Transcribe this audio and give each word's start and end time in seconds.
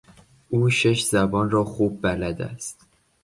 او 0.49 0.69
شش 0.69 1.03
زبان 1.09 1.49
را 1.49 1.63
خوب 1.63 1.99
بلد 2.01 2.41
است. 2.41 2.87